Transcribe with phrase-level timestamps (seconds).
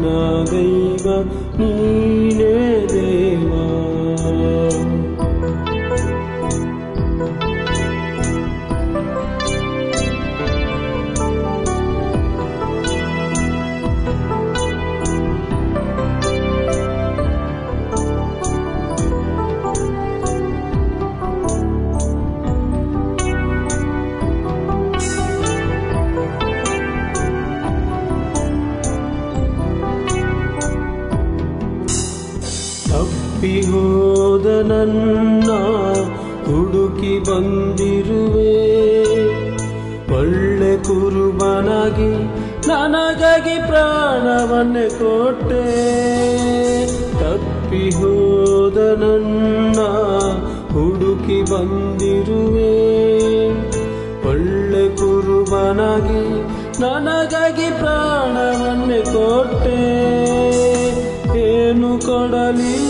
[0.00, 0.08] ನನ್ನ
[0.50, 1.06] ದೈವ
[1.58, 2.52] ನೀನೇ
[2.92, 3.50] ದೇವ
[34.92, 35.50] ನನ್ನ
[36.46, 38.78] ಹುಡುಕಿ ಬಂದಿರುವೆ.
[40.18, 42.12] ಒಳ್ಳೆ ಕುರುಬನಾಗಿ
[42.68, 45.64] ನನಗಾಗಿ ಪ್ರಾಣವನ್ನು ಕೊಟ್ಟೆ.
[47.12, 49.78] ತಪ್ಪಿ ಹೋದ ನನ್ನ
[50.72, 52.78] ಹುಡುಕಿ ಬಂದಿರುವೆ.
[54.28, 56.42] ಒಳ್ಳೆ ಕುರುಬನಾಗಿ
[56.80, 60.08] ನನಗಾಗಿ ಪ್ರಾಣವನ್ನು ಕೊಟ್ಟೆ.
[61.38, 62.87] ಏನು ಕೊಡಲಿ?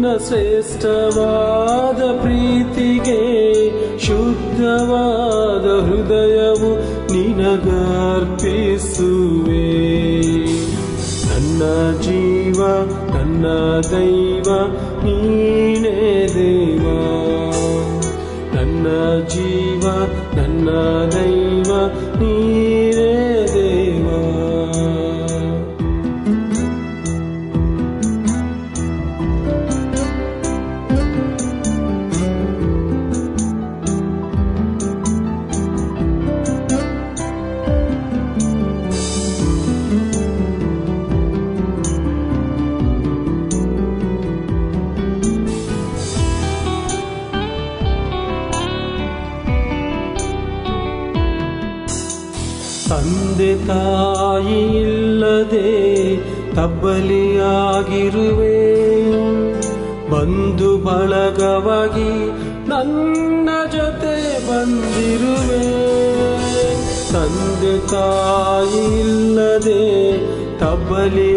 [0.00, 3.20] ನಿನ್ನ ಶ್ರೇಷ್ಠವಾದ ಪ್ರೀತಿಗೆ
[3.98, 6.72] ಶುದ್ಧವಾದ ಹೃದಯವು
[7.12, 9.68] ನಿನಗರ್ಪಿಸುವೆ.
[11.28, 11.62] ನನ್ನ
[12.00, 12.60] ಜೀವ,
[13.14, 13.46] ನನ್ನ
[13.90, 14.48] ದೈವ,
[15.04, 16.86] ನೀನೇ ದೇವ.
[18.54, 18.86] ನನ್ನ
[19.28, 19.84] ಜೀವ,
[20.36, 20.68] ನನ್ನ
[21.12, 21.72] ದೈವ
[22.20, 22.89] ನೀನೇ
[53.00, 56.16] ತಂದೆ ತಾಯಿ ಇಲ್ಲದೆ
[56.54, 57.30] ತಬ್ಬಲಿಯಾಗಿರುವೆ.
[60.10, 62.30] ಬಂದು ಬಳಗವಾಗಿ
[62.68, 65.70] ನನ್ನ ಜೊತೆ ಬಂದಿರುವೆ.
[67.12, 70.18] ತಂದೆ ತಾಯಿ ಇಲ್ಲದೆ
[70.58, 71.30] ತಬ್ಬಲಿಯಾಗಿರುವೆ.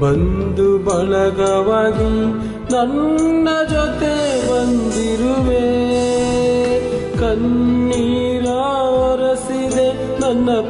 [0.00, 2.24] ಬಂದು ಬಳಗವಾಗಿ
[2.72, 3.48] ನನ್ನ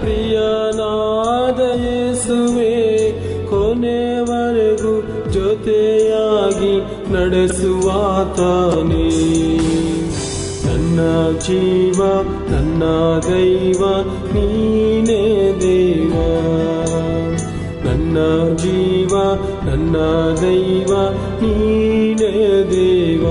[0.00, 3.12] ಪ್ರಿಯನಾದ ಯೇಸುವೆ,
[3.46, 6.78] ಕೊನೆವರೆಗೂ ಜೊತೆಯಾಗಿ
[7.12, 7.98] ನಡೆಸುವಾತನೇ.
[10.66, 11.00] ನನ್ನ
[11.38, 12.04] ಜೀವ,
[12.50, 12.84] ನನ್ನ
[13.28, 13.84] ದೈವ,
[14.34, 16.14] ನೀನೇ ದೇವ.
[17.84, 18.16] ನನ್ನ
[18.56, 19.16] ಜೀವ,
[19.66, 19.96] ನನ್ನ
[20.40, 20.96] ದೈವ,
[21.42, 23.24] ನೀನೇ ದೇವ.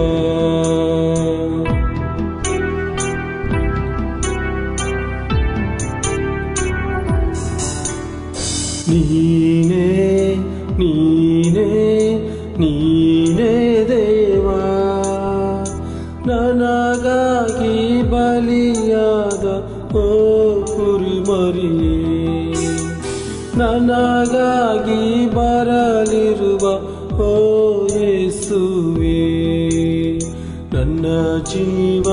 [31.51, 32.07] ಜೀವ,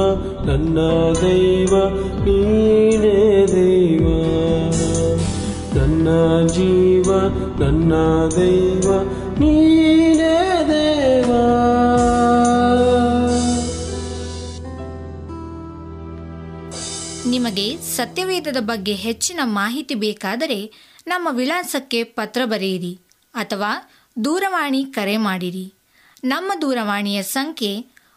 [0.44, 0.78] ನನ್ನ
[1.12, 1.88] ದೈವ,
[2.24, 4.06] ನೀನೇ ದೈವ.
[5.78, 6.08] ನನ್ನ
[6.46, 7.12] ಜೀವ,
[7.60, 7.92] ನನ್ನ
[8.36, 9.02] ದೈವ,
[9.38, 11.30] ನೀನೇ ದೇವ.
[17.30, 20.72] ನಿಮಗೆ ಸತ್ಯವೇದದ ಬಗ್ಗೆ ಹೆಚ್ಚಿನ ಮಾಹಿತಿ ಬೇಕಾದರೆ
[21.06, 23.00] ನಮ್ಮ ವಿಳಾಸಕ್ಕೆ ಪತ್ರ ಬರೆಯಿರಿ
[23.34, 23.70] ಅಥವಾ
[24.24, 25.74] ದೂರವಾಣಿ ಕರೆ ಮಾಡಿರಿ.
[26.24, 27.93] ನಮ್ಮ ದೂರವಾಣಿಯ ಸಂಖ್ಯೆ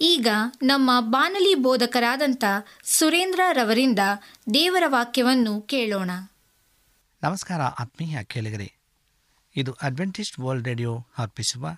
[0.00, 0.28] ಈಗ
[0.62, 2.44] ನಮ್ಮ ಬಾನಲಿ ಬೋಧಕರಾದಂಥ
[2.84, 3.98] ಸುರೇಂದ್ರ ರವರಿಂದ
[4.54, 6.10] ದೇವರ ವಾಕ್ಯವನ್ನು ಕೇಳೋಣ.
[7.22, 8.72] ನಮಸ್ಕಾರ ಆತ್ಮೀಯ ಕೇಳಿಗರೆ.
[9.56, 11.76] ಇದು ಅಡ್ವೆಂಟಿಸ್ಟ್ ವರ್ಲ್ಡ್ ರೇಡಿಯೋ ಅರ್ಪಿಸುವ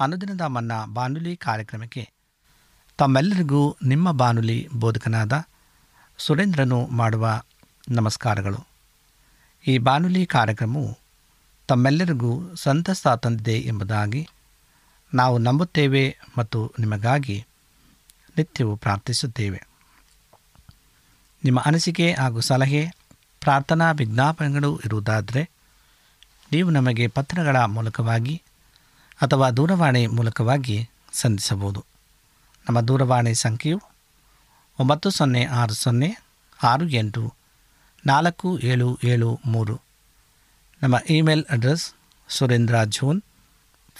[0.00, 2.10] ಅನುದಿನದ ಮನ್ನ ಬಾನುಲಿ ಕಾರ್ಯಕ್ರಮಕ್ಕೆ
[2.98, 5.44] ತಮ್ಮೆಲ್ಲರಿಗೂ ನಿಮ್ಮ ಬಾನುಲಿ ಬೋಧಕನಾದ
[6.18, 7.42] ಸುರೇಂದ್ರನು ಮಾಡುವ
[7.88, 8.66] ನಮಸ್ಕಾರಗಳು.
[9.66, 10.98] ಈ ಬಾನುಲಿ ಕಾರ್ಯಕ್ರಮವು
[11.68, 14.28] ತಮ್ಮೆಲ್ಲರಿಗೂ ಸಂತಸ ತಂದಿದೆ ಎಂಬುದಾಗಿ
[15.14, 17.44] ನಾವು ನಂಬುತ್ತೇವೆ ಮತ್ತು ನಿಮಗಾಗಿ
[18.36, 19.66] ನಿತ್ಯವೂ ಪ್ರಾರ್ಥಿಸುತ್ತೇವೆ.
[21.44, 22.90] ನಿಮ್ಮ ಅನಿಸಿಕೆ ಹಾಗೂ ಸಲಹೆ,
[23.40, 25.50] ಪ್ರಾರ್ಥನಾ ವಿಜ್ಞಾಪನೆಗಳು ಇರುವುದಾದರೆ
[26.52, 28.42] ನೀವು ನಮಗೆ ಪತ್ರಗಳ ಮೂಲಕವಾಗಿ
[29.22, 31.84] ಅಥವಾ ದೂರವಾಣಿ ಮೂಲಕವಾಗಿ ಸಂಧಿಸಬಹುದು.
[32.68, 33.80] ನಮ್ಮ ದೂರವಾಣಿ ಸಂಖ್ಯೆಯು
[34.78, 36.16] ಒಂಬತ್ತು ಸೊನ್ನೆ ಆರು ಸೊನ್ನೆ
[36.62, 37.34] ಆರು ಎಂಟು
[38.06, 39.80] ನಾಲ್ಕು ಏಳು ಏಳು ಮೂರು.
[40.82, 41.92] ನಮ್ಮ email address
[42.28, 43.22] Surendra John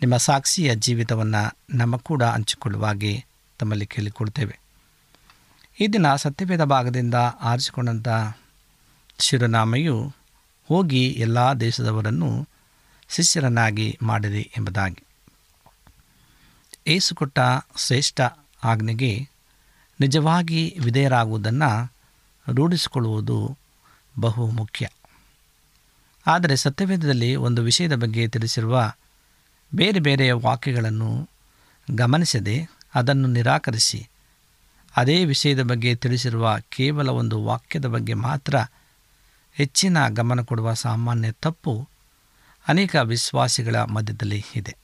[0.00, 3.24] ನಿಮ್ಮ ಸಾಕ್ಷಿಯ ಜೀವಿತವನ್ನು ನಮ್ಮ ಕೂಡ ಹಂಚಿಕೊಳ್ಳುವಾಗೆ
[3.58, 4.60] ತಮ್ಮಲ್ಲಿ ಕೇಳಿಕೊಳ್ತೇವೆ.
[5.80, 8.08] ಈ ದಿನ ಸತ್ಯವೇದ ಭಾಗದಿಂದ ಆರಿಸಿಕೊಂಡಂಥ
[9.18, 10.14] ಶಿರನಾಮೆಯು
[10.68, 12.48] ಹೋಗಿ ಎಲ್ಲ ದೇಶದವರನ್ನು
[13.08, 15.02] ಶಿಷ್ಯರನ್ನಾಗಿ ಮಾಡಿರಿ ಎಂಬುದಾಗಿ.
[16.86, 17.38] ಏಸು ಕೊಟ್ಟ
[17.76, 18.20] ಶ್ರೇಷ್ಠ
[18.64, 19.28] ಆಜ್ಞೆಗೆ
[20.00, 21.92] ನಿಜವಾಗಿ ವಿಧೇಯರಾಗುವುದನ್ನು
[22.52, 23.58] ರೂಢಿಸಿಕೊಳ್ಳುವುದು
[24.20, 24.88] ಬಹು ಮುಖ್ಯ
[26.26, 28.92] ಆದರೆ ಸತ್ಯವೇದದಲ್ಲಿ ಒಂದು ವಿಷಯದ ಬಗ್ಗೆ ತಿಳಿಸಿರುವ
[29.74, 31.28] ಬೇರೆ ಬೇರೆ ವಾಕ್ಯಗಳನ್ನು
[31.94, 34.08] ಗಮನಿಸದೆ ಅದನ್ನು ನಿರಾಕರಿಸಿ.
[34.96, 38.56] ಅದೇ ವಿಷಯದ ಬಗ್ಗೆ ತಿಳಿಸಿರುವ ಕೇವಲ ಒಂದು ವಾಕ್ಯದ ಬಗ್ಗೆ ಮಾತ್ರ
[39.52, 41.88] ಹೆಚ್ಚಿನ ಗಮನ ಕೊಡುವ ಸಾಮಾನ್ಯ ತಪ್ಪು
[42.68, 44.76] ಅನೇಕ ವಿಶ್ವಾಸಿಗಳ ಮಧ್ಯದಲ್ಲಿ ಇದೆ.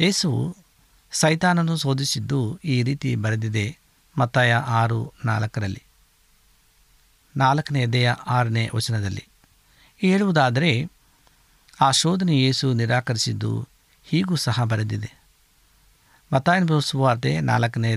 [0.00, 0.56] ಯೇಸುವು
[1.12, 3.78] ಸೈತಾನನ್ನು ಶೋಧಿಸಿದ್ದು ಈ ರೀತಿ ಬರೆದಿದೆ
[4.18, 5.82] ಮತ್ತಾಯ ಆರು ನಾಲ್ಕರಲ್ಲಿ.
[7.36, 9.24] ನಾಲ್ಕನೆಯದೆಯ ಆರನೇ ವಚನದಲ್ಲಿ.
[9.98, 10.95] ಹೇಳುವುದಾದರೆ
[11.80, 13.68] ಆ ಶೋಧನೆ ಯೇಸು ನಿರಾಕರಿಸಿದ್ದು
[14.04, 15.18] ಹೀಗೂ ಸಹ ಬರೆದಿದೆ.
[16.32, 17.40] ಮತಾಯನ ಸುವಾರ್ತೆ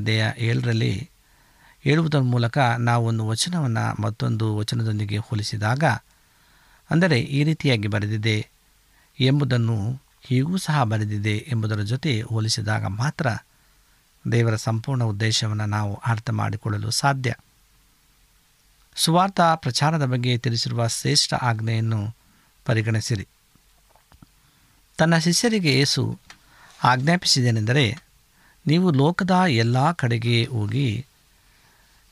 [0.05, 1.09] ದೇಹ ಏಳರಲ್ಲಿ
[1.83, 5.83] ಹೇಳುವುದರ ಮೂಲಕ ನಾವು ಒಂದು ವಚನವನ್ನು ಮತ್ತೊಂದು ವಚನದೊಂದಿಗೆ ಹೋಲಿಸಿದಾಗ,
[6.89, 8.47] ಅಂದರೆ ಈ ರೀತಿಯಾಗಿ ಬರೆದಿದೆ,
[9.19, 13.27] ಎಂಬುದನ್ನು ಹೀಗೂ ಸಹ ಬರೆದಿದೆ ಎಂಬುದರ ಜೊತೆ ಹೋಲಿಸಿದಾಗ ಮಾತ್ರ
[14.31, 17.35] ದೇವರ ಸಂಪೂರ್ಣ ಉದ್ದೇಶವನ್ನು ನಾವು ಅರ್ಥ ಮಾಡಿಕೊಳ್ಳಲು ಸಾಧ್ಯ.
[18.95, 22.15] ಸುವಾರ್ಥ ಪ್ರಚಾರದ ಬಗ್ಗೆ ತಿಳಿಸಿರುವ ಶ್ರೇಷ್ಠ ಆಜ್ಞೆಯನ್ನು
[22.65, 23.27] ಪರಿಗಣಿಸಿರಿ.
[24.99, 26.19] ತನ್ನ ಶಿಷ್ಯರಿಗೆ ಯೇಸು
[26.83, 27.97] ಆಜ್ಞಾಪಿಸಿದೇನೆಂದರೆ
[28.67, 31.05] ನೀವು ಲೋಕದ ಎಲ್ಲ ಕಡೆಗೆ ಹೋಗಿ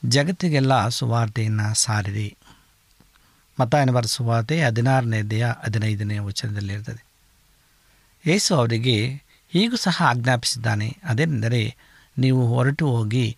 [0.05, 2.35] ಜಗತ್ತಿಗೆಲ್ಲ ಸುವಾರ್ತೆಯನ್ನು ಸಾರಿರಿ.
[3.59, 7.03] ಮತಾಯನವರ ಸುವಾರ್ತೆ ಹದಿನಾರನೇದೆಯ ಹದಿನೈದನೇ ವಚನದಲ್ಲಿ ಇರ್ತದೆ
[8.25, 8.97] ಯೇಸು ಅವರಿಗೆ
[9.53, 11.75] ಹೀಗೂ ಸಹ ಆಜ್ಞಾಪಿಸಿದ್ದಾನೆ, ಅದೇನೆಂದರೆ
[12.17, 13.37] ನೀವು ಹೊರಟು ಹೋಗಿ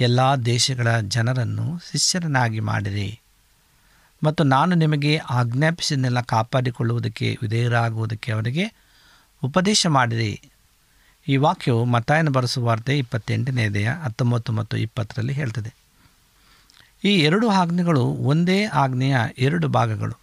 [0.00, 3.20] ಎಲ್ಲ ದೇಶಗಳ ಜನರನ್ನು ಶಿಷ್ಯರನ್ನಾಗಿ ಮಾಡಿರಿ.
[4.24, 8.89] ಮತ್ತು ನಾನು ನಿಮಗೆ ಆಜ್ಞಾಪಿಸಿದನ್ನೆಲ್ಲ ಕಾಪಾಡಿಕೊಳ್ಳುವುದಕ್ಕೆ ವಿಧೇಯರಾಗುವುದಕ್ಕೆ ಅವರಿಗೆ
[9.42, 10.42] ಉಪದೇಶ ಮಾಡಿರಿ.
[11.28, 15.74] ಈ ವಾಕ್ಯವು ಮತಾಯನ ಬರೆಸುವಾರ್ತೆ ಇಪ್ಪತ್ತೆಂಟನೇದೆಯ ಹತ್ತೊಂಬತ್ತು ಮತ್ತು ಇಪ್ಪತ್ತರಲ್ಲಿ ಹೇಳ್ತದೆ.
[17.04, 20.18] ಈ ಎರಡು ಆಜ್ಞೆಗಳು ಒಂದೇ ಆಜ್ಞೆಯ ಎರಡು ಭಾಗಗಳು.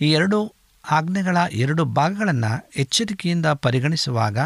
[0.00, 0.54] ಈ ಎರಡು
[0.90, 4.38] ಆಜ್ಞೆಗಳ ಎರಡು ಭಾಗಗಳನ್ನು ಎಚ್ಚರಿಕೆಯಿಂದ ಪರಿಗಣಿಸುವಾಗ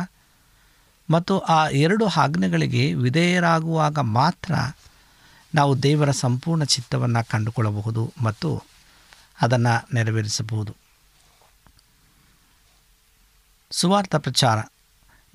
[1.11, 4.55] ಮತ್ತು ಆ ಎರಡು ಆಜ್ಞೆಗಳಿಗೆ ವಿಧೇಯರಾಗುವಾಗ ಮಾತ್ರ
[5.55, 8.63] ನಾವು ದೇವರ ಸಂಪೂರ್ಣ ಚಿತ್ತವನ್ನು ಕಂಡುಕೊಳ್ಳಬಹುದು ಮತ್ತು
[9.43, 10.84] ಅದನ್ನು ನೆರವೇರಿಸಬಹುದು.
[13.77, 14.59] ಸುವಾರ್ಥ ಪ್ರಚಾರ.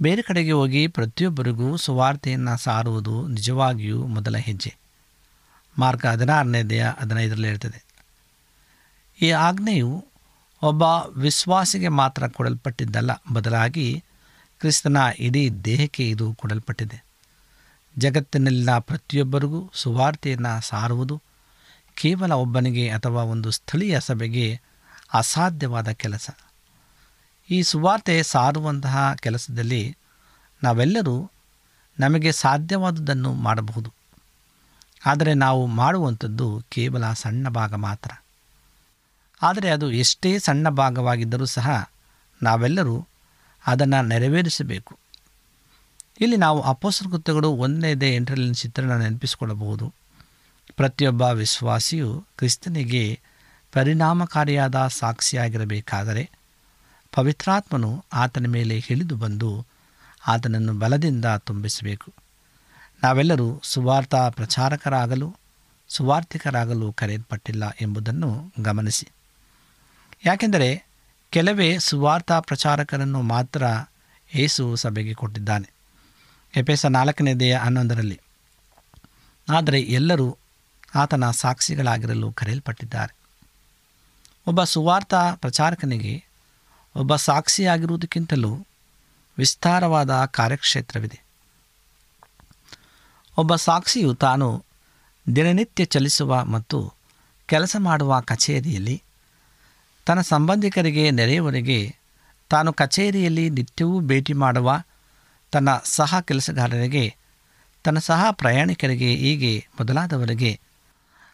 [0.01, 4.75] ಬೇರೆ ಕಡೆಗೆ ಹೋಗಿ ಪ್ರತಿಯೊಬ್ಬರಿಗೂ ಸುವಾರ್ತೆಯನ್ನು ಸಾರುವುದು ನಿಜವಾಗಿಯೂ ಮೊದಲ ಹೆಜ್ಜೆ.
[5.79, 7.79] ಮಾರ್ಗ ಹದಿನಾರನೇದೆಯ ಹದಿನೈದರಲ್ಲಿ ಇರ್ತದೆ
[9.21, 10.05] ಈ ಆಜ್ಞೆಯು
[10.61, 10.83] ಒಬ್ಬ
[11.17, 14.03] ವಿಶ್ವಾಸಿಗೆ ಮಾತ್ರ ಕೊಡಲ್ಪಟ್ಟಿದ್ದಲ್ಲ, ಬದಲಾಗಿ
[14.59, 17.03] ಕ್ರಿಸ್ತನ ಇಡೀ ದೇಹಕ್ಕೆ ಇದು ಕೊಡಲ್ಪಟ್ಟಿದೆ.
[17.97, 21.21] ಜಗತ್ತಿನಲ್ಲಿನ ಪ್ರತಿಯೊಬ್ಬರಿಗೂ ಸುವಾರ್ತೆಯನ್ನು ಸಾರುವುದು
[21.95, 24.61] ಕೇವಲ ಒಬ್ಬನಿಗೆ ಅಥವಾ ಒಂದು ಸ್ಥಳೀಯ ಸಭೆಗೆ
[25.13, 26.29] ಅಸಾಧ್ಯವಾದ ಕೆಲಸ.
[27.51, 29.97] ಈ ಸುವಾರ್ತೆ ಸಾರುವಂತಹ ಕೆಲಸದಲ್ಲಿ
[30.63, 31.31] ನಾವೆಲ್ಲರೂ
[31.99, 33.93] ನಮಗೆ ಸಾಧ್ಯವಾದುದನ್ನು ಮಾಡಬಹುದು.
[35.05, 38.11] ಆದರೆ ನಾವು ಮಾಡುವಂಥದ್ದು ಕೇವಲ ಸಣ್ಣ ಭಾಗ ಮಾತ್ರ.
[39.41, 41.91] ಆದರೆ ಅದು ಎಷ್ಟೇ ಸಣ್ಣ ಭಾಗವಾಗಿದ್ದರೂ ಸಹ
[42.43, 43.07] ನಾವೆಲ್ಲರೂ
[43.67, 44.97] ಅದನ್ನು ನೆರವೇರಿಸಬೇಕು.
[46.21, 49.93] ಇಲ್ಲಿ ನಾವು ಅಪೋಸರ ಕೃತ್ಯಗಳು ಒಂದನೇದೇ ಎಂಟರಲ್ಲಿನ ಚಿತ್ರಣ ನೆನಪಿಸಿಕೊಳ್ಳಬಹುದು.
[50.77, 53.19] ಪ್ರತಿಯೊಬ್ಬ ವಿಶ್ವಾಸಿಯು ಕ್ರಿಸ್ತನಿಗೆ
[53.73, 56.38] ಪರಿಣಾಮಕಾರಿಯಾದ ಸಾಕ್ಷಿಯಾಗಿರಬೇಕಾದರೆ
[57.13, 59.49] ಪವಿತ್ರಾತ್ಮನು ಆತನ ಮೇಲೆ ಇಳಿದು ಬಂದು
[60.27, 62.13] ಆತನನ್ನು ಬಲದಿಂದ ತುಂಬಿಸಬೇಕು.
[63.03, 65.27] ನಾವೆಲ್ಲರೂ ಸುವಾರ್ಥ ಪ್ರಚಾರಕರಾಗಲು,
[65.89, 69.07] ಸುವಾರ್ಥಿಕರಾಗಲು ಕರೆಯಲ್ಪಟ್ಟಿಲ್ಲ ಎಂಬುದನ್ನು ಗಮನಿಸಿ.
[70.25, 70.69] ಯಾಕೆಂದರೆ
[71.29, 73.63] ಕೆಲವೇ ಸುವಾರ್ಥ ಪ್ರಚಾರಕರನ್ನು ಮಾತ್ರ
[74.35, 75.69] ಏಸು ಸಭೆಗೆ ಕೊಟ್ಟಿದ್ದಾನೆ.
[76.53, 78.19] ಎಪೇಸ ನಾಲ್ಕನೇ ದೇಹ ಹನ್ನೊಂದರಲ್ಲಿ,
[79.47, 80.27] ಆದರೆ ಎಲ್ಲರೂ
[80.95, 83.13] ಆತನ ಸಾಕ್ಷಿಗಳಾಗಿರಲು ಕರೆಯಲ್ಪಟ್ಟಿದ್ದಾರೆ.
[84.47, 86.13] ಒಬ್ಬ ಸುವಾರ್ಥ ಪ್ರಚಾರಕನಿಗೆ
[86.99, 88.65] ಒಬ್ಬ ಸಾಕ್ಷಿಯಾಗಿರುವುದಕ್ಕಿಂತಲೂ
[89.37, 91.21] ವಿಸ್ತಾರವಾದ ಕಾರ್ಯಕ್ಷೇತ್ರವಿದೆ.
[93.37, 94.65] ಒಬ್ಬ ಸಾಕ್ಷಿಯು ತಾನು
[95.35, 96.93] ದಿನನಿತ್ಯ ಚಲಿಸುವ ಮತ್ತು
[97.45, 99.03] ಕೆಲಸ ಮಾಡುವ ಕಚೇರಿಯಲ್ಲಿ,
[100.05, 101.95] ತನ್ನ ಸಂಬಂಧಿಕರಿಗೆ ನೆರೆಯವರಿಗೆ
[102.49, 104.81] ತಾನು ಕಚೇರಿಯಲ್ಲಿ ನಿತ್ಯವೂ ಭೇಟಿ ಮಾಡುವ
[105.51, 107.15] ತನ್ನ ಸಹ ಕೆಲಸಗಾರರಿಗೆ,
[107.83, 110.59] ತನ್ನ ಸಹ ಪ್ರಯಾಣಿಕರಿಗೆ, ಹೀಗೆ ಮೊದಲಾದವರಿಗೆ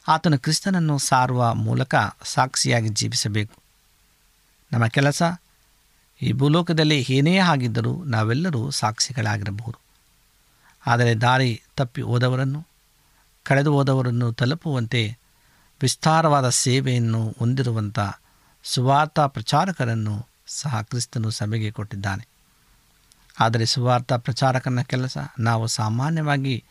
[0.08, 3.54] ಆತನು ಕ್ರಿಸ್ತನನ್ನು ಸಾರುವ ಮೂಲಕ ಸಾಕ್ಷಿಯಾಗಿ ಜೀವಿಸಬೇಕು.
[4.72, 5.24] ನಮ್ಮ ಕೆಲಸ
[6.26, 9.80] ಈ ಭೂಲೋಕದಲ್ಲಿ ಏನೇ ಆಗಿದ್ದರೂ ನಾವೆಲ್ಲರೂ ಸಾಕ್ಷಿಗಳಾಗಿರಬಹುದು.
[10.86, 12.68] ಆದರೆ ದಾರಿ ತಪ್ಪಿ ಹೋದವರನ್ನು,
[13.44, 15.18] ಕಳೆದು ಹೋದವರನ್ನು ತಲುಪುವಂತೆ
[15.82, 18.00] ವಿಸ್ತಾರವಾದ ಸೇವೆಯನ್ನು ಹೊಂದಿರುವಂಥ
[18.64, 22.28] ಸುವಾರ್ಥ ಪ್ರಚಾರಕರನ್ನು ಸಹ ಕ್ರಿಸ್ತನು ಸಭೆಗೆ ಕೊಟ್ಟಿದ್ದಾನೆ.
[23.40, 26.64] ಆದರೆ ಸುವಾರ್ಥ ಪ್ರಚಾರಕನ ಕೆಲಸ ನಾವು ಸಾಮಾನ್ಯವಾಗಿ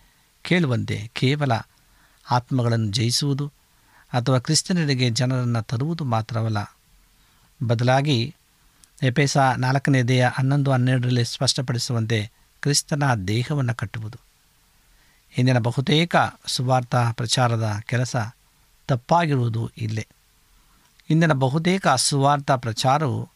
[0.42, 1.52] ಕೇಳುವಂತೆ ಕೇವಲ
[2.30, 3.52] ಆತ್ಮಗಳನ್ನು ಜಯಿಸುವುದು
[4.12, 6.76] ಅಥವಾ ಕ್ರಿಸ್ತನರಿಗೆ ಜನರನ್ನು ತರುವುದು ಮಾತ್ರವಲ್ಲ.
[7.66, 8.34] ಬದಲಾಗಿ
[9.04, 12.30] ಎಪೇಸ ನಾಲ್ಕನೇ ದೇಹ ಹನ್ನೊಂದು ಹನ್ನೆರಡರಲ್ಲಿ ಸ್ಪಷ್ಟಪಡಿಸುವಂತೆ
[12.60, 14.18] ಕ್ರಿಸ್ತನ ದೇಹವನ್ನು ಕಟ್ಟುವುದು.
[15.38, 18.16] ಇಂದಿನ ಬಹುತೇಕ ಸುವಾರ್ಥ ಪ್ರಚಾರದ ಕೆಲಸ
[18.88, 20.06] ತಪ್ಪಾಗಿರುವುದು ಇಲ್ಲೇ.
[21.10, 23.28] ಇಂದಿನ ಬಹುತೇಕ ಸುವಾರ್ಥ ಪ್ರಚಾರವು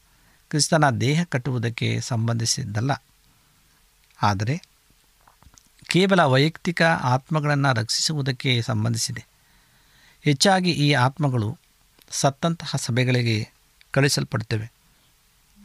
[0.50, 3.04] ಕ್ರಿಸ್ತನ ದೇಹ ಕಟ್ಟುವುದಕ್ಕೆ ಸಂಬಂಧಿಸಿದ್ದಲ್ಲ.
[4.22, 4.62] ಆದರೆ
[5.84, 9.26] ಕೇವಲ ವೈಯಕ್ತಿಕ ಆತ್ಮಗಳನ್ನು ರಕ್ಷಿಸುವುದಕ್ಕೆ ಸಂಬಂಧಿಸಿದೆ.
[10.22, 11.58] ಹೆಚ್ಚಾಗಿ ಈ ಆತ್ಮಗಳು
[12.10, 13.50] ಸತ್ತಂತಹ ಸಭೆಗಳಿಗೆ
[13.90, 14.77] ಕಳಿಸಲ್ಪಡ್ತವೆ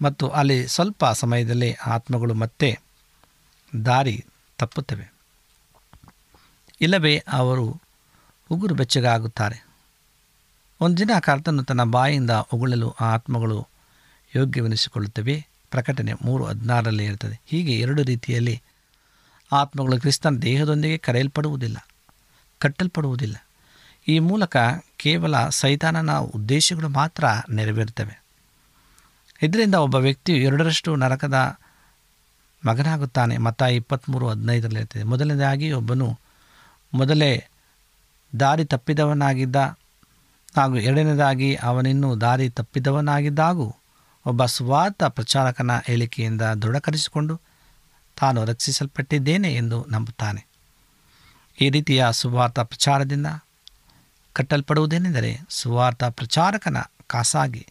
[0.02, 2.80] ಮತ್ತು ಅಲ್ಲಿ ಸ್ವಲ್ಪ ಸಮಯದಲ್ಲಿ ಆತ್ಮಗಳು ಮತ್ತೆ
[3.86, 4.26] ದಾರಿ
[4.58, 5.14] ತಪ್ಪುತ್ತವೆ.
[6.82, 7.82] ಇಲ್ಲವೇ ಅವರು
[8.50, 9.68] ಉಗುರು ಬೆಚ್ಚಗಾಗುತ್ತಾರೆ.
[10.82, 13.68] ಒಂದು ದಿನ ಕರ್ತನು ತನ್ನ ಬಾಯಿಂದ ಉಗುಳಲು ಆ ಆತ್ಮಗಳು
[14.36, 15.48] ಯೋಗ್ಯವೆನಿಸಿಕೊಳ್ಳುತ್ತವೆ.
[15.72, 18.62] ಪ್ರಕಟಣೆ ಮೂರು ಹದಿನಾರರಲ್ಲಿ ಇರ್ತದೆ ಹೀಗೆ ಎರಡು ರೀತಿಯಲ್ಲಿ
[19.52, 21.88] ಆತ್ಮಗಳು ಕ್ರಿಸ್ತನ ದೇಹದೊಂದಿಗೆ ಕರೆಯಲ್ಪಡುವುದಿಲ್ಲ,
[22.60, 23.48] ಕಟ್ಟಲ್ಪಡುವುದಿಲ್ಲ.
[24.08, 24.58] ಈ ಮೂಲಕ
[24.98, 28.23] ಕೇವಲ ಸೈತಾನನ ಉದ್ದೇಶಗಳು ಮಾತ್ರ ನೆರವೇರುತ್ತವೆ.
[29.44, 31.58] ಇದರಿಂದ ಒಬ್ಬ ವ್ಯಕ್ತಿಯು ಎರಡರಷ್ಟು ನರಕದ
[32.68, 33.38] ಮಗನಾಗುತ್ತಾನೆ.
[33.38, 35.04] ಮತ್ತ ಇಪ್ಪತ್ತ್ಮೂರು ಹದಿನೈದರಲ್ಲಿ ಇರ್ತದೆ.
[35.04, 36.20] ಮೊದಲನೇದಾಗಿ ಒಬ್ಬನು
[36.94, 37.46] ಮೊದಲೇ
[38.40, 39.56] ದಾರಿ ತಪ್ಪಿದವನಾಗಿದ್ದ
[40.58, 43.76] ಹಾಗೂ ಎರಡನೇದಾಗಿ ಅವನಿನ್ನೂ ದಾರಿ ತಪ್ಪಿದವನಾಗಿದ್ದಾಗೂ
[44.26, 47.42] ಒಬ್ಬ ಸ್ವಾರ್ಥ ಪ್ರಚಾರಕನ ಹೇಳಿಕೆಯಿಂದ ದೃಢಕರಿಸಿಕೊಂಡು
[48.20, 50.48] ತಾನು ರಕ್ಷಿಸಲ್ಪಟ್ಟಿದ್ದೇನೆ ಎಂದು ನಂಬುತ್ತಾನೆ.
[51.62, 53.28] ಈ ರೀತಿಯ ಸುವಾರ್ಥ ಪ್ರಚಾರದಿಂದ
[54.34, 57.68] ಕಟ್ಟಲ್ಪಡುವುದೇನೆಂದರೆ ಸುವಾರ್ಥ ಪ್ರಚಾರಕನ ಖಾಸಾಗಿ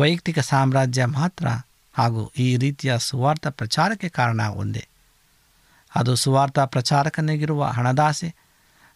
[0.00, 1.48] ವೈಯಕ್ತಿಕ ಸಾಮ್ರಾಜ್ಯ ಮಾತ್ರ
[1.94, 4.88] ಹಾಗೂ ಈ ರೀತಿಯ ಸುವಾರ್ಥ ಪ್ರಚಾರಕ್ಕೆ ಕಾರಣ ಒಂದೇ.
[5.96, 8.34] ಅದು ಸುವಾರ್ಥ ಪ್ರಚಾರಕನಿಗಿರುವ ಹಣದಾಸೆ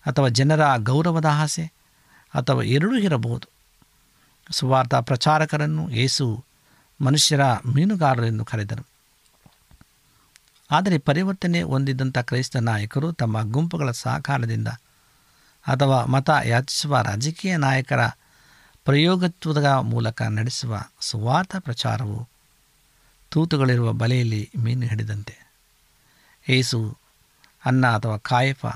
[0.07, 1.73] ಅಥವಾ ಜನರ ಗೌರವದ ಆಸೆ
[2.35, 3.49] ಅಥವಾ ಎರಡೂ ಇರಬಹುದು.
[4.51, 6.45] ಸುವಾರ್ಥ ಪ್ರಚಾರಕರನ್ನು ಯೇಸು
[7.01, 7.41] ಮನುಷ್ಯರ
[7.75, 8.87] ಮೀನುಗಾರರೆಂದು ಕರೆದರು.
[10.71, 14.69] ಆದರೆ ಪರಿವರ್ತನೆ ಹೊಂದಿದ್ದಂಥ ಕ್ರೈಸ್ತ ನಾಯಕರು ತಮ್ಮ ಗುಂಪುಗಳ ಸಹಕಾರದಿಂದ
[15.67, 18.03] ಅಥವಾ ಮತ ಯಾಚಿಸುವ ರಾಜಕೀಯ ನಾಯಕರ
[18.85, 22.29] ಪ್ರಯೋಗತ್ವದ ಮೂಲಕ ನಡೆಸುವ ಸುವಾರ್ಥ ಪ್ರಚಾರವು
[23.31, 25.35] ತೂತುಗಳಿರುವ ಬಲೆಯಲ್ಲಿ ಮೀನು ಹಿಡಿದಂತೆ.
[26.49, 26.99] ಏಸು,
[27.65, 28.67] ಅನ್ನ ಅಥವಾ ಕಾಯಫ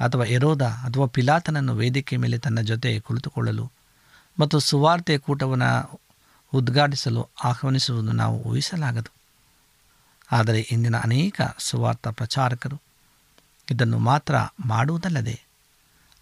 [0.00, 3.70] ಅಥವಾ ಎರೋದ ಅಥವಾ ಪಿಲಾತನನ್ನು ವೇದಿಕೆ ಮೇಲೆ ತನ್ನ ಜೊತೆ ಕುಳಿತುಕೊಳ್ಳಲು
[4.40, 6.00] ಮತ್ತು ಸುವಾರ್ತೆ ಕೂಟವನ್ನು
[6.54, 9.10] ಉದ್ಘಾಟಿಸಲು ಆಹ್ವಾನಿಸುವುದು ನಾವು ಊಹಿಸಲಾಗದು.
[10.32, 12.82] ಆದರೆ ಇಂದಿನ ಅನೇಕ ಸುವಾರ್ಥ ಪ್ರಚಾರಕರು
[13.70, 14.34] ಇದನ್ನು ಮಾತ್ರ
[14.66, 15.40] ಮಾಡುವುದಲ್ಲದೆ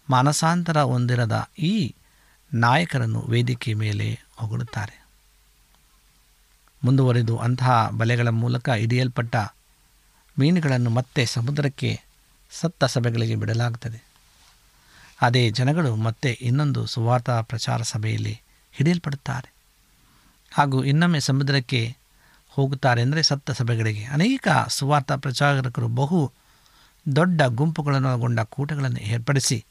[0.09, 1.95] ಮಾನಸಾಂತರ ಹೊಂದಿರದ ಈ
[2.53, 5.05] ನಾಯಕರನ್ನು ವೇದಿಕೆ ಮೇಲೆ ಹೊಗಳುತ್ತಾರೆ.
[6.83, 9.35] ಮುಂದುವರೆದು ಅಂತಹ ಬಲೆಗಳ ಮೂಲಕ ಹಿಡಿಯಲ್ಪಟ್ಟ
[10.39, 12.01] ಮೀನುಗಳನ್ನು ಮತ್ತೆ ಸಮುದ್ರಕ್ಕೆ
[12.51, 14.03] ಸತ್ತ ಸಭೆಗಳಿಗೆ ಬಿಡಲಾಗುತ್ತದೆ.
[15.21, 19.53] ಅದೇ ಜನಗಳು ಮತ್ತೆ ಇನ್ನೊಂದು ಸುವಾರ್ಥ ಪ್ರಚಾರ ಸಭೆಯಲ್ಲಿ ಹಿಡಿಯಲ್ಪಡುತ್ತಾರೆ.
[20.51, 21.97] ಹಾಗೂ ಇನ್ನೊಮ್ಮೆ ಸಮುದ್ರಕ್ಕೆ
[22.49, 26.31] ಹೋಗುತ್ತಾರೆ ಅಂದರೆ ಸತ್ತ ಸಭೆಗಳಿಗೆ ಅನೇಕ ಸುವಾರ್ಥ ಪ್ರಚಾರಕರು ಬಹು
[27.15, 29.65] ದೊಡ್ಡ ಗುಂಪುಗಳನ್ನು ಒಳಗೊಂಡ ಕೂಟಗಳನ್ನು ಏರ್ಪಡಿಸಿ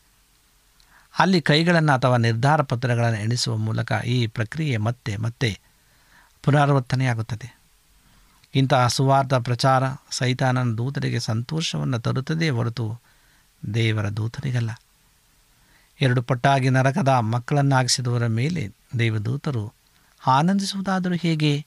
[1.18, 5.60] ಅಲ್ಲಿ ಕೈಗಳನ್ನು ಅಥವಾ ನಿರ್ಧಾರ ಪತ್ರಗಳನ್ನು ಎಣಿಸುವ ಮೂಲಕ ಈ ಪ್ರಕ್ರಿಯೆ ಮತ್ತೆ ಮತ್ತೆ
[6.42, 7.58] ಪುನರಾವರ್ತನೆಯಾಗುತ್ತದೆ
[8.54, 13.00] ಇಂತಹ ಸುವಾರ್ಥ ಪ್ರಚಾರ ಸೈತಾನನ ದೂತರಿಗೆ ಸಂತೋಷವನ್ನು ತರುತ್ತದೆ ಹೊರತು
[13.74, 14.70] ದೇವರ ದೂತರಿಗಲ್ಲ.
[16.00, 19.72] ಎರಡು ಪಟ್ಟಾಗಿ ನರಕದ ಮಕ್ಕಳನ್ನಾಗಿಸಿದವರ ಮೇಲೆ ದೇವದೂತರು
[20.26, 21.66] ಆನಂದಿಸುವುದಾದರೂ ಹೇಗೆ?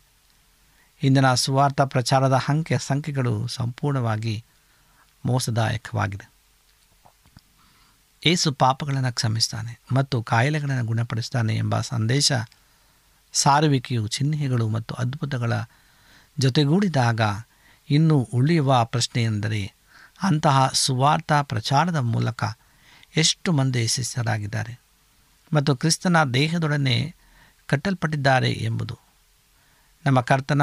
[1.03, 4.45] ಇಂದಿನ ಸುವಾರ್ಥ ಪ್ರಚಾರದ ಅಂಕೆ ಸಂಖ್ಯೆಗಳು ಸಂಪೂರ್ಣವಾಗಿ
[5.25, 6.36] ಮೋಸದಾಯಕವಾಗಿದೆ.
[8.25, 12.31] ಏಸು ಪಾಪಗಳನ್ನು ಕ್ಷಮಿಸ್ತಾನೆ ಮತ್ತು ಕಾಯಿಲೆಗಳನ್ನು ಗುಣಪಡಿಸ್ತಾನೆ ಎಂಬ ಸಂದೇಶ
[13.33, 15.53] ಸಾರುವಿಕೆಯು ಚಿಹ್ನೆಗಳು ಮತ್ತು ಅದ್ಭುತಗಳ
[16.39, 17.21] ಜೊತೆಗೂಡಿದಾಗ
[17.89, 19.73] ಇನ್ನೂ ಉಳಿಯುವ ಪ್ರಶ್ನೆಯೆಂದರೆ
[20.23, 22.43] ಅಂತಹ ಸುವಾರ್ಥ ಪ್ರಚಾರದ ಮೂಲಕ
[23.15, 24.79] ಎಷ್ಟು ಮಂದಿ ಯಶಸ್ಸರಾಗಿದ್ದಾರೆ
[25.53, 27.15] ಮತ್ತು ಕ್ರಿಸ್ತನ ದೇಹದೊಡನೆ
[27.67, 28.99] ಕಟ್ಟಲ್ಪಟ್ಟಿದ್ದಾರೆ ಎಂಬುದು.
[30.05, 30.61] ನಮ್ಮ ಕರ್ತನ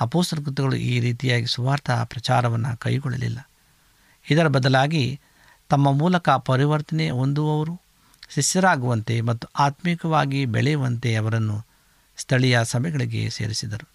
[0.00, 3.50] ಅಪೋಸ್ತಲ ಕೃತ್ಯಗಳು ಈ ರೀತಿಯಾಗಿ ಸುವಾರ್ಥ ಪ್ರಚಾರವನ್ನು ಕೈಗೊಳ್ಳಲಿಲ್ಲ.
[4.30, 5.20] ಇದರ ಬದಲಾಗಿ
[5.68, 7.80] ತಮ್ಮ ಮೂಲಕ ಪರಿವರ್ತನೆ ಹೊಂದುವವರು,
[8.28, 11.66] ಶಿಷ್ಯರಾಗುವಂತೆ ಮತ್ತು ಆತ್ಮಿಕವಾಗಿ ಬೆಳೆಯುವಂತೆ ಅವರನ್ನು
[12.16, 13.88] ಸ್ಥಳೀಯ ಸಭೆಗಳಿಗೆ ಸೇರಿಸಿದರು.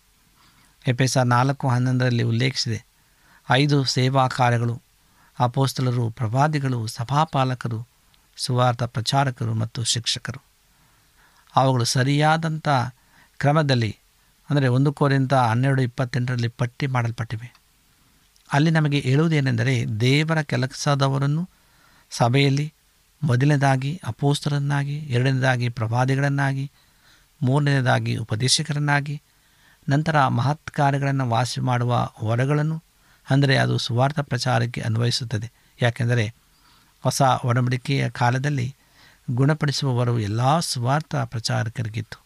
[0.87, 2.85] ಎಪೆಸ ನಾಲ್ಕು ಹನ್ನೊಂದರಲ್ಲಿ ಉಲ್ಲೇಖಿಸಿದೆ,
[3.51, 4.81] ಐದು ಸೇವಾ ಕಾರ್ಯಗಳು,
[5.39, 7.87] ಅಪೋಸ್ತಲರು, ಪ್ರವಾದಿಗಳು, ಸಭಾಪಾಲಕರು
[8.37, 10.41] ಸುವಾರ್ಥ ಪ್ರಚಾರಕರು ಮತ್ತು ಶಿಕ್ಷಕರು.
[11.55, 12.69] ಅವುಗಳು ಸರಿಯಾದಂಥ
[13.37, 13.97] ಕ್ರಮದಲ್ಲಿ,
[14.49, 17.55] ಅಂದರೆ ಒಂದು ಕೋರಿಂದ ಹನ್ನೆರಡು ಇಪ್ಪತ್ತೆಂಟರಲ್ಲಿ ಪಟ್ಟಿ ಮಾಡಲ್ಪಟ್ಟಿವೆ.
[18.53, 21.49] ಅಲ್ಲಿ ನಮಗೆ ಹೇಳುವುದೇನೆಂದರೆ, ದೇವರ ಕೆಲಸದವರನ್ನು
[22.17, 22.73] ಸಭೆಯಲ್ಲಿ
[23.23, 26.71] ಮೊದಲನೇದಾಗಿ ಅಪೋಸ್ತರನ್ನಾಗಿ ಎರಡನೇದಾಗಿ ಪ್ರವಾದಿಗಳನ್ನಾಗಿ,
[27.41, 29.21] ಮೂರನೇದಾಗಿ ಉಪದೇಶಕರನ್ನಾಗಿ,
[29.89, 32.83] ನಂತರ ಮಹತ್ ಕಾರ್ಯಗಳನ್ನು ವಾಸಿ ಮಾಡುವ ಹೊರಗಳನ್ನು
[33.29, 35.51] ಅಂದರೆ ಅದು ಸುವಾರ್ಥ ಪ್ರಚಾರಕ್ಕೆ ಅನ್ವಯಿಸುತ್ತದೆ.
[35.81, 36.33] ಯಾಕೆಂದರೆ
[37.01, 38.75] ಹೊಸ ಒಡಂಬಡಿಕೆಯ ಕಾಲದಲ್ಲಿ
[39.31, 42.23] ಗುಣಪಡಿಸುವವರು ಎಲ್ಲ ಸುವಾರ್ಥ ಪ್ರಚಾರಕರಿಗಿತ್ತು.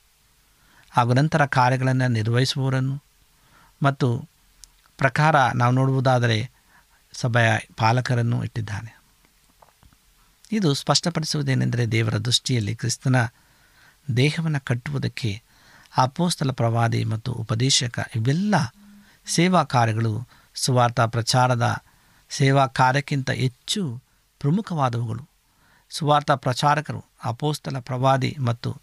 [0.92, 3.04] ಹಾಗೂ ನಂತರ ಕಾರ್ಯಗಳನ್ನು ನಿರ್ವಹಿಸುವವರನ್ನು.
[3.84, 4.30] ಮತ್ತು
[4.98, 6.52] ಪ್ರಕಾರ ನಾವು ನೋಡುವುದಾದರೆ
[7.14, 8.97] ಸಭೆಯ ಪಾಲಕರನ್ನು ಇಟ್ಟಿದ್ದಾನೆ.
[10.52, 13.28] ಇದು ಸ್ಪಷ್ಟಪಡಿಸುವುದೇನೆಂದರೆ ದೇವರ ದೃಷ್ಟಿಯಲ್ಲಿ ಕ್ರಿಸ್ತನ
[14.18, 15.42] ದೇಹವನ್ನು ಕಟ್ಟುವುದಕ್ಕೆ
[15.98, 18.56] ಅಪೋಸ್ತಲ ಪ್ರವಾದಿ ಮತ್ತು ಉಪದೇಶಕ ಇವೆಲ್ಲ
[19.28, 21.84] ಸೇವಾ ಕಾರ್ಯಗಳು ಸುವಾರ್ಥ ಪ್ರಚಾರದ
[22.30, 24.02] ಸೇವಾ ಕಾರ್ಯಕ್ಕಿಂತ ಹೆಚ್ಚು
[24.40, 25.30] ಪ್ರಮುಖವಾದವುಗಳು.
[25.90, 28.78] ಸುವಾರ್ಥ ಪ್ರಚಾರಕರು, ಅಪೋಸ್ತಲ ಪ್ರವಾದಿ ಮತ್ತು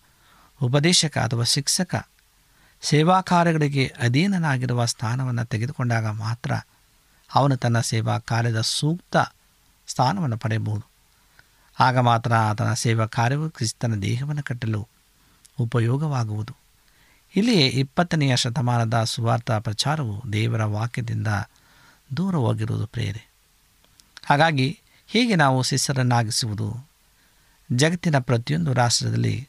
[0.63, 2.09] ಉಪದೇಶಕ ಅಥವಾ ಶಿಕ್ಷಕ
[2.83, 6.53] ಸೇವಾ ಕಾರ್ಯಗಳಿಗೆ ಅಧೀನನಾಗಿರುವ ಸ್ಥಾನವನ್ನು ತೆಗೆದುಕೊಂಡಾಗ ಮಾತ್ರ
[7.35, 9.17] ಅವನು ತನ್ನ ಸೇವಾ ಕಾರ್ಯದ ಸೂಕ್ತ
[9.87, 10.94] ಸ್ಥಾನವನ್ನು ಪಡೆಯಬಹುದು.
[11.79, 14.89] ಆಗ ಮಾತ್ರ ಆತನ ಸೇವಾ ಕಾರ್ಯವು ಕ್ರಿಸ್ತನ ದೇಹವನ್ನು ಕಟ್ಟಲು
[15.61, 16.55] ಉಪಯೋಗವಾಗುವುದು.
[17.37, 21.27] ಇಲ್ಲಿಯೇ ಇಪ್ಪತ್ತನೆಯ ಶತಮಾನದ ಸುವಾರ್ಥ ಪ್ರಚಾರವು ದೇವರ ವಾಕ್ಯದಿಂದ
[22.17, 23.23] ದೂರ ಹೋಗಿರುವುದು ಪ್ರೇರೆ
[24.27, 26.87] ಹಾಗಾಗಿ ಹೀಗೆ ನಾವು ಶಿಷ್ಯರನ್ನಾಗಿಸುವುದು
[27.73, 29.49] ಜಗತ್ತಿನ ಪ್ರತಿಯೊಂದು ರಾಷ್ಟ್ರದಲ್ಲಿ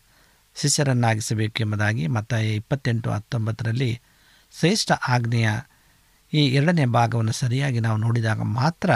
[0.56, 4.02] ಶಿಷ್ಯರನ್ನಾಗಿಸಬೇಕೆಂಬುದಾಗಿ ಮತ್ತು ಇಪ್ಪತ್ತೆಂಟು ಹತ್ತೊಂಬತ್ತರಲ್ಲಿ
[4.60, 5.50] ಶ್ರೇಷ್ಠ ಆಗ್ನೆಯ
[6.34, 8.92] ಈ ಎರಡನೇ ಭಾಗವನ್ನು ಸರಿಯಾಗಿ ನಾವು ನೋಡಿದಾಗ ಮಾತ್ರ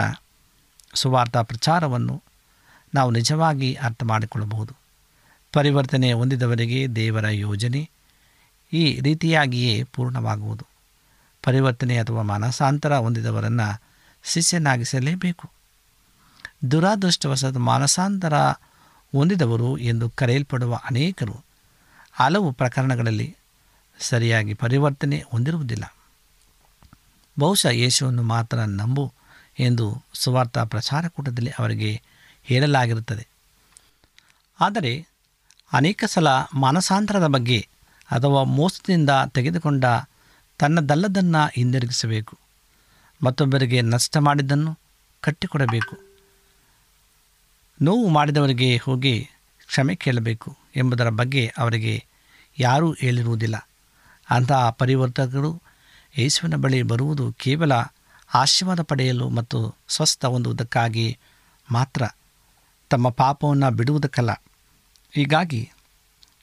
[0.94, 2.22] ಸುವಾರ್ಥ ಪ್ರಚಾರವನ್ನು
[2.94, 4.74] ನಾವು ನಿಜವಾಗಿ ಅರ್ಥ ಮಾಡಿಕೊಳ್ಳಬಹುದು.
[5.52, 7.90] ಪರಿವರ್ತನೆ ಹೊಂದಿದವರಿಗೆ ದೇವರ ಯೋಜನೆ
[8.72, 10.66] ಈ ರೀತಿಯಾಗಿಯೇ ಪೂರ್ಣವಾಗುವುದು.
[11.42, 13.82] ಪರಿವರ್ತನೆ ಅಥವಾ ಮಾನಸಾಂತರ ಹೊಂದಿದವರನ್ನು
[14.24, 15.50] ಶಿಷ್ಯನಾಗಿಸಲೇಬೇಕು.
[16.70, 18.34] ದುರಾದೃಷ್ಟವಶಾತ್ ಮಾನಸಾಂತರ
[19.12, 21.36] ಹೊಂದಿದವರು ಎಂದು ಕರೆಯಲ್ಪಡುವ ಅನೇಕರು
[22.12, 23.36] ಹಲವು ಪ್ರಕರಣಗಳಲ್ಲಿ
[24.00, 25.94] ಸರಿಯಾಗಿ ಪರಿವರ್ತನೆ ಹೊಂದಿರುವುದಿಲ್ಲ.
[27.38, 29.12] ಬಹುಶಃ ಯೇಸುವನ್ನು ಮಾತ್ರ ನಂಬು
[29.58, 32.02] ಎಂದು ಸುವಾರ್ಥ ಪ್ರಚಾರಕೂಟದಲ್ಲಿ ಅವರಿಗೆ
[32.44, 33.26] ಹೇಳಲಾಗಿರುತ್ತದೆ.
[34.60, 35.06] ಆದರೆ
[35.72, 37.68] ಅನೇಕ ಸಲ ಮಾನಸಾಂತರದ ಬಗ್ಗೆ
[38.10, 39.84] ಅಥವಾ ಮೋಸದಿಂದ ತೆಗೆದುಕೊಂಡ
[40.58, 42.38] ತನ್ನದಲ್ಲದನ್ನು ಹಿಂದಿರುಗಿಸಬೇಕು.
[43.24, 44.78] ಮತ್ತೊಬ್ಬರಿಗೆ ನಷ್ಟ ಮಾಡಿದ್ದನ್ನು
[45.20, 45.96] ಕಟ್ಟಿಕೊಡಬೇಕು.
[47.82, 49.28] ನೋವು ಮಾಡಿದವರಿಗೆ ಹೋಗಿ
[49.66, 52.04] ಕ್ಷಮೆ ಕೇಳಬೇಕು ಎಂಬುದರ ಬಗ್ಗೆ ಅವರಿಗೆ
[52.58, 53.68] ಯಾರೂ ಹೇಳಿರುವುದಿಲ್ಲ.
[54.30, 55.62] ಅಂತಹ ಪರಿವರ್ತಕರು
[56.18, 57.72] ಯೇಸುವಿನ ಬಳಿ ಬರುವುದು ಕೇವಲ
[58.34, 61.18] ಆಶೀರ್ವಾದ ಪಡೆಯಲು ಮತ್ತು ಸ್ವಸ್ಥ ಹೊಂದುವುದಕ್ಕಾಗಿ
[61.72, 62.02] ಮಾತ್ರ.
[62.90, 64.30] ತಮ್ಮ ಪಾಪವನ್ನು ಬಿಡುವುದಕ್ಕಲ್ಲ.
[65.12, 65.70] ಹೀಗಾಗಿ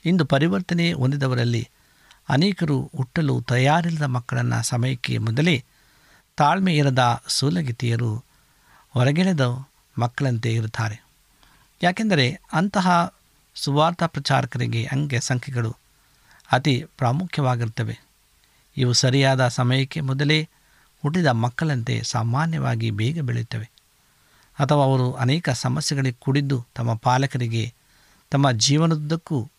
[0.05, 1.69] ಇಂದು ಪರಿವರ್ತನೆ ಹೊಂದಿದವರಲ್ಲಿ
[2.29, 5.63] ಅನೇಕರು ಹುಟ್ಟಲು ತಯಾರಿಲ್ಲದ ಮಕ್ಕಳನ್ನು ಸಮಯಕ್ಕೆ ಮೊದಲೇ
[6.37, 8.15] ತಾಳ್ಮೆ ಇರದ ಸೂಲಗಿತಿಯರು
[8.89, 9.65] ಹೊರಗೆಳೆದ
[9.99, 11.03] ಮಕ್ಕಳಂತೆ ಇರುತ್ತಾರೆ.
[11.83, 13.13] ಯಾಕೆಂದರೆ ಅಂತಹ
[13.55, 15.75] ಸುವಾರ್ಥ ಪ್ರಚಾರಕರಿಗೆ ಅಂಕೆ ಸಂಖ್ಯೆಗಳು
[16.51, 17.99] ಅತಿ ಪ್ರಾಮುಖ್ಯವಾಗಿರುತ್ತವೆ.
[18.77, 20.49] ಇವು ಸರಿಯಾದ ಸಮಯಕ್ಕೆ ಮೊದಲೇ
[21.01, 23.69] ಹುಟ್ಟಿದ ಮಕ್ಕಳಂತೆ ಸಾಮಾನ್ಯವಾಗಿ ಬೇಗ ಬೆಳೆಯುತ್ತವೆ.
[24.59, 27.73] ಅಥವಾ ಅವರು ಅನೇಕ ಸಮಸ್ಯೆಗಳಿಗೆ ಕುಡಿದು ತಮ್ಮ ಪಾಲಕರಿಗೆ
[28.31, 29.49] ತಮ್ಮ ಜೀವನದುದ್ದಕ್ಕೂ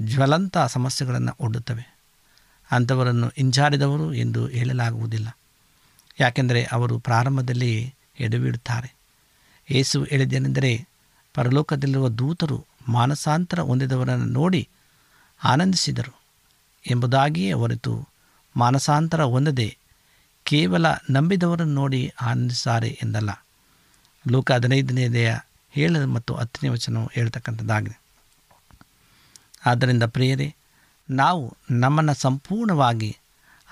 [0.00, 1.96] ಜ್ವಲಂತ ಸಮಸ್ಯೆಗಳನ್ನು ಒಡ್ಡುತ್ತವೆ.
[2.70, 5.38] ಅಂಥವರನ್ನು ಹಿಂಜಾರಿದವರು ಎಂದು ಹೇಳಲಾಗುವುದಿಲ್ಲ.
[6.20, 8.94] ಯಾಕೆಂದರೆ ಅವರು ಪ್ರಾರಂಭದಲ್ಲಿ ಎಡವಿಡುತ್ತಾರೆ.
[9.70, 10.86] ಏಸು ಹೇಳಿದ್ದೇನೆಂದರೆ
[11.34, 14.68] ಪರಲೋಕದಲ್ಲಿರುವ ದೂತರು ಮಾನಸಾಂತರ ಹೊಂದಿದವರನ್ನು ನೋಡಿ
[15.44, 16.20] ಆನಂದಿಸಿದರು
[16.90, 18.08] ಎಂಬುದಾಗಿಯೇ ಹೊರತು
[18.56, 19.78] ಮಾನಸಾಂತರ ಹೊಂದದೆ
[20.44, 23.43] ಕೇವಲ ನಂಬಿದವರನ್ನು ನೋಡಿ ಆನಂದಿಸುತ್ತಾರೆ ಎಂದಲ್ಲ.
[24.30, 25.38] ಲೋಕ ದೇಹ
[25.76, 28.00] ಏಳು ಮತ್ತು ಹತ್ತನೇ ವಚನವು ಹೇಳ್ತಕ್ಕಂಥದ್ದಾಗಿದೆ.
[29.66, 30.54] ಆದ್ದರಿಂದ ಪ್ರಿಯರೇ,
[31.10, 33.16] ನಾವು ನಮ್ಮನ್ನು ಸಂಪೂರ್ಣವಾಗಿ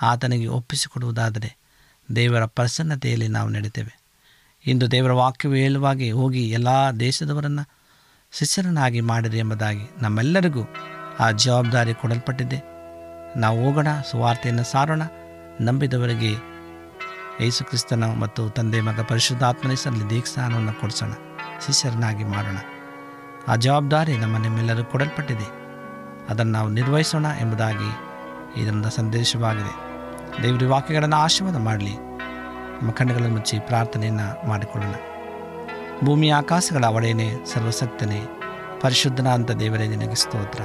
[0.03, 1.57] ಆತನಿಗೆ ಒಪ್ಪಿಸಿಕೊಡುವುದಾದರೆ
[2.17, 4.01] ದೇವರ ಪ್ರಸನ್ನತೆಯಲ್ಲಿ ನಾವು ನಡೀತೇವೆ.
[4.67, 6.69] ಇಂದು ದೇವರ ವಾಕ್ಯವು ಹೇಳುವಾಗೆ ಹೋಗಿ ಎಲ್ಲ
[7.01, 7.69] ದೇಶದವರನ್ನು
[8.33, 10.63] ಶಿಷ್ಯರನ್ನಾಗಿ ಮಾಡಿರಿ ಎಂಬುದಾಗಿ ನಮ್ಮೆಲ್ಲರಿಗೂ
[11.21, 12.63] ಆ ಜವಾಬ್ದಾರಿ ಕೊಡಲ್ಪಟ್ಟಿದೆ.
[13.39, 15.03] ನಾವು ಹೋಗೋಣ, ಸುವಾರ್ತೆಯನ್ನು ಸಾರೋಣ,
[15.61, 16.52] ನಂಬಿದವರಿಗೆ
[17.41, 21.13] ಯೇಸು ಕ್ರಿಸ್ತನ ಮತ್ತು ತಂದೆ ಮಗ ಪರಿಶುದ್ಧಾತ್ಮನ ದೀಕ್ಷಾನವನ್ನು ಕೊಡಿಸೋಣ.
[21.67, 22.57] ಶಿಷ್ಯರನ್ನಾಗಿ ಮಾಡೋಣ.
[23.49, 25.63] ಆ ಜವಾಬ್ದಾರಿ ನಮ್ಮ ನಿಮ್ಮೆಲ್ಲರೂ ಕೊಡಲ್ಪಟ್ಟಿದೆ.
[26.31, 27.99] ಅದನ್ನು ನಾವು ನಿರ್ವಹಿಸೋಣ ಎಂಬುದಾಗಿ
[28.63, 29.93] ಇದರಿಂದ ಸಂದೇಶವಾಗಿದೆ.
[30.43, 31.97] ದೇವರ ವಾಕ್ಯಗಳನ್ನು ಆಶೀರ್ವಾದ ಮಾಡಲಿ.
[32.81, 34.95] ನಮ್ಮ ಕಣ್ಣುಗಳನ್ನು ಮುಚ್ಚಿ ಪ್ರಾರ್ಥನೆಯನ್ನು ಮಾಡಿಕೊಳ್ಳೋಣ.
[36.07, 38.23] ಭೂಮಿ ಆಕಾಶಗಳ ಒಡೆಯನೇ, ಸರ್ವಸಕ್ತನೇ
[38.81, 40.63] ಪರಿಶುದ್ಧನಾದಂಥ ದೇವರೇ, ನಿನಗೆ ಸ್ತೋತ್ರ.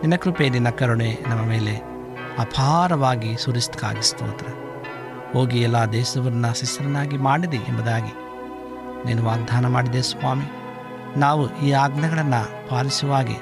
[0.00, 1.76] ನಿನ್ನ ಕೃಪೆ, ನಿನ್ನ ಕರುಣೆ ನಮ್ಮ ಮೇಲೆ
[2.38, 4.46] ಅಪಾರವಾಗಿ ಸುರಿಸ್ತಕ್ಕಾಗಿ ಸ್ತೋತ್ರ.
[5.32, 8.12] ಹೋಗಿ ಎಲ್ಲ ದೇಶವನ್ನು ಶಿಷ್ಯರನ್ನಾಗಿ ಮಾಡಿದೆ ಎಂಬುದಾಗಿ.
[9.06, 10.44] ನೀನು ವಾಗ್ದಾನ ಮಾಡಿದೆ ಸ್ವಾಮಿ.
[11.18, 13.36] ನಾವು ಈ ಆಜ್ಞೆಗಳನ್ನು ಪಾಲಿಸುವಾಗೆ,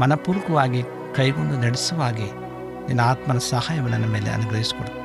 [0.00, 2.24] ಮನಪೂರ್ವಕವಾಗಿ ಕೈಗೊಂಡು ನಡೆಸುವಾಗೆ
[2.86, 5.02] ನಿನ್ನ ಆತ್ಮನ ಸಹಾಯವನ್ನು ನನ್ನ ಮೇಲೆ ಅನುಗ್ರಹಿಸಿಕೊಡು.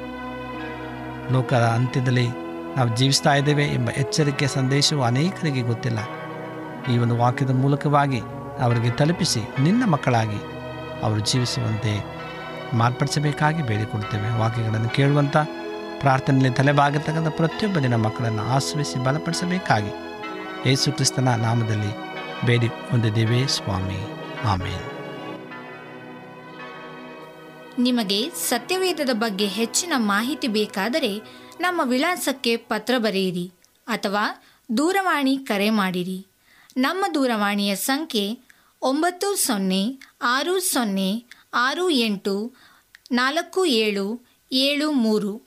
[1.34, 2.28] ಲೋಕದ ಅಂತ್ಯದಲ್ಲಿ
[2.78, 6.00] ನಾವು ಜೀವಿಸ್ತಾ ಇದ್ದೇವೆ ಎಂಬ ಎಚ್ಚರಿಕೆ ಸಂದೇಶವು ಅನೇಕರಿಗೆ ಗೊತ್ತಿಲ್ಲ.
[6.93, 8.19] ಈ ಒಂದು ವಾಕ್ಯದ ಮೂಲಕವಾಗಿ
[8.62, 10.38] ಅವರಿಗೆ ತಲುಪಿಸಿ ನಿನ್ನ ಮಕ್ಕಳಾಗಿ
[11.04, 12.17] ಅವರು ಜೀವಿಸುವಂತೆ
[12.73, 15.38] ಮಾರ್ಪಡಿಸಬೇಕಾಗಿ ಬೇಡಿಕೊಡ್ತೇವೆ ವಾಕ್ಯಗಳನ್ನು ಕೇಳುವಂಥ
[15.99, 19.93] ಪ್ರಾರ್ಥನೆಯಲ್ಲಿ ತಲೆಬಾಗಿರ್ತಕ್ಕಂಥ ಪ್ರತಿಯೊಬ್ಬ ದಿನ ಮಕ್ಕಳನ್ನು ಆಶ್ರಯಿಸಿ ಬಲಪಡಿಸಬೇಕಾಗಿ
[20.69, 21.91] ಯೇಸು ಕ್ರಿಸ್ತನ ನಾಮದಲ್ಲಿ
[22.45, 23.99] ಬೇಡಿ ಹೊಂದಿದ್ದೇವೆ, ಸ್ವಾಮಿ.
[24.43, 24.97] ಆಮೇಲೆ
[27.79, 31.21] ನಿಮಗೆ ಸತ್ಯವೇದದ ಬಗ್ಗೆ ಹೆಚ್ಚಿನ ಮಾಹಿತಿ ಬೇಕಾದರೆ
[31.60, 33.51] ನಮ್ಮ ವಿಳಾಸಕ್ಕೆ ಪತ್ರ ಬರೆಯಿರಿ
[33.88, 34.23] ಅಥವಾ
[34.77, 36.27] ದೂರವಾಣಿ ಕರೆ ಮಾಡಿರಿ.
[36.77, 38.39] ನಮ್ಮ ದೂರವಾಣಿಯ ಸಂಖ್ಯೆ
[38.81, 39.83] ಒಂಬತ್ತು ಸೊನ್ನೆ
[40.23, 42.53] ಆರು ಸೊನ್ನೆ ಆರು ಎಂಟು
[43.12, 45.46] ನಾಲ್ಕು ಏಳು ಏಳು ಮೂರು.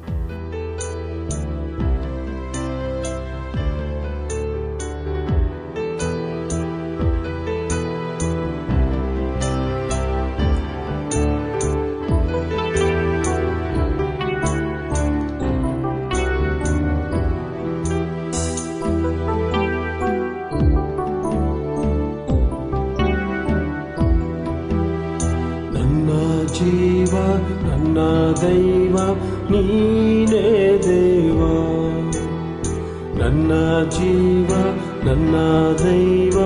[35.11, 35.37] ನನ್ನ
[35.79, 36.37] ದೈವ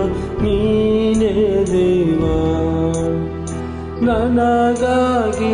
[0.44, 1.34] ನೀನೇ
[1.66, 2.22] ದೇವ
[4.06, 5.52] ನನಗಾಗಿ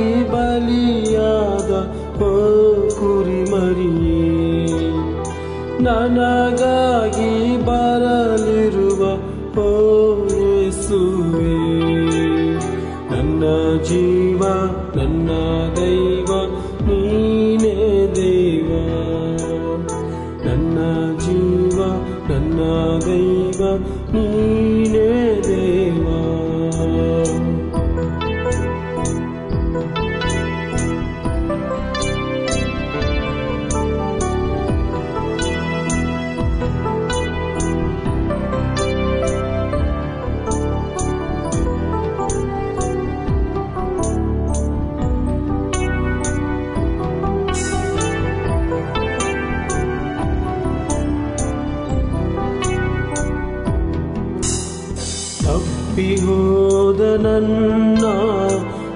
[56.02, 58.06] ತಪ್ಪಿ ಹೋದ ನನ್ನ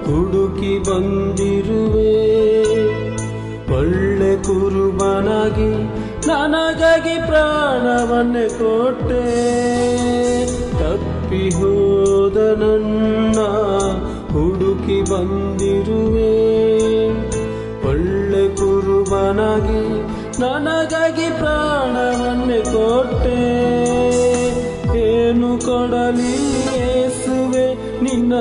[0.06, 2.16] ಹುಡುಕಿ ಬಂದಿರುವೆ.
[3.78, 5.70] ಒಳ್ಳೆ ಕುರುಬನಾಗಿ
[6.28, 9.24] ನನಗಾಗಿ ಪ್ರಾಣವನ್ನೇ ಕೊಟ್ಟೆ.
[10.72, 13.38] ತಪ್ಪಿ ಹೋದ ನನ್ನ
[14.32, 16.34] ಹುಡುಕಿ ಬಂದಿರುವೆ.
[17.88, 20.02] ಒಳ್ಳೆ ಕುರುಬನಾಗಿ
[20.40, 23.66] ನನಗಾಗಿ ಪ್ರಾಣವನ್ನೇ ಕೊಟ್ಟೆ.
[24.98, 25.56] ಏನು
[26.10, 26.45] ನಿನ್ನ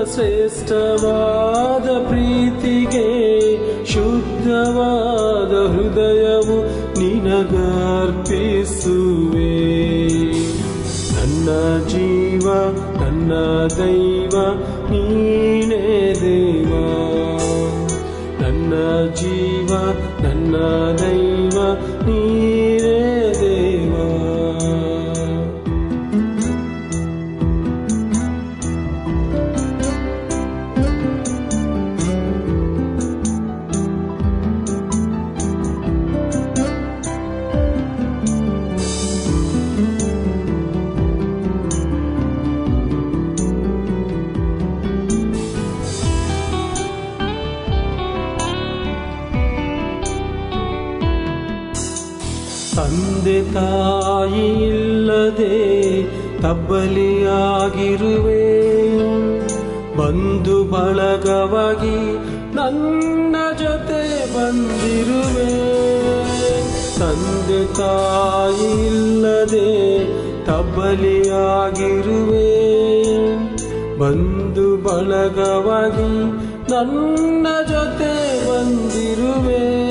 [0.04, 3.08] ಶ್ರೇಷ್ಠವಾದ ಪ್ರೀತಿಗೆ
[3.86, 6.58] ಶುದ್ಧವಾದ ಹೃದಯವು
[7.00, 9.56] ನಿನಗರ್ಪಿಸುವೆ.
[11.16, 11.50] ನನ್ನ
[11.88, 12.48] ಜೀವ,
[13.02, 13.32] ನನ್ನ
[13.78, 14.36] ದೈವ,
[14.92, 16.72] ನೀನೇ ದೇವ.
[18.42, 18.74] ನನ್ನ
[19.16, 19.72] ಜೀವ,
[20.24, 20.56] ನನ್ನ
[20.98, 21.58] ದೈವ
[22.10, 22.45] ನೀನೇ
[71.46, 72.66] ತಬ್ಬಲಿಯಾಗಿರುವೆ
[74.00, 76.24] ಬಂದು ಬಳಗವಾಗಿ
[76.74, 78.14] ನನ್ನ ಜೊತೆ
[78.50, 79.86] ಬಂದಿರುವೆ.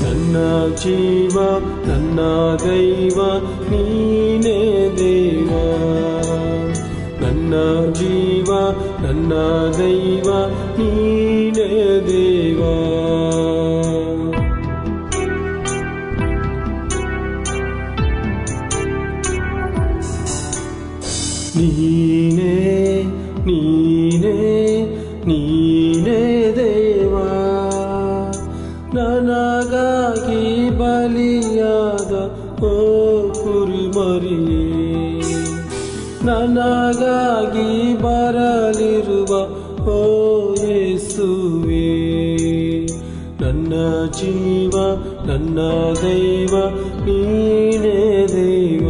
[0.03, 0.35] ನನ್ನ
[0.75, 1.41] ಜೀವ,
[1.87, 2.19] ನನ್ನ
[2.63, 3.21] ದೈವ
[3.71, 4.32] ನೀನೇ
[9.77, 10.29] ದೈವ
[21.57, 22.53] ನೀನೇ
[23.47, 24.35] ನೀನೇ ನೀನೇ
[25.25, 26.19] ನೀನೇ
[28.93, 32.13] ನನಗಾಗಿ ಬಲಿಯಾದ
[32.63, 32.73] ಓ
[36.25, 39.22] ನನಗಾಗಿ ಬರಲಿರುವ
[44.19, 44.75] ಜೀವ
[45.25, 45.59] ನನ್ನ
[46.01, 46.53] ದೈವ
[47.05, 48.87] ನೀನೇ ದೈವ.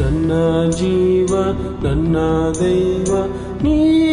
[0.00, 0.32] ನನ್ನ
[0.70, 1.34] ಜೀವ
[1.82, 2.16] ನನ್ನ
[2.60, 3.12] ದೈವ
[3.62, 4.05] ನೀ